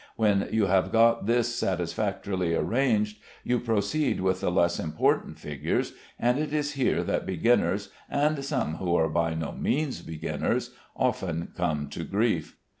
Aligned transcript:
When 0.15 0.49
you 0.51 0.65
have 0.65 0.91
got 0.91 1.27
this 1.27 1.53
satisfactorily 1.55 2.55
arranged, 2.55 3.19
you 3.43 3.59
proceed 3.59 4.19
with 4.19 4.41
the 4.41 4.49
less 4.49 4.79
important 4.79 5.37
figures, 5.37 5.93
and 6.17 6.39
it 6.39 6.51
is 6.51 6.71
here 6.73 7.03
that 7.03 7.27
beginners 7.27 7.89
(and 8.09 8.43
some 8.43 8.77
who 8.77 8.95
are 8.95 9.09
by 9.09 9.35
no 9.35 9.51
means 9.51 10.01
beginners) 10.01 10.71
often 10.95 11.49
come 11.55 11.87
to 11.89 12.03
grief. 12.03 12.57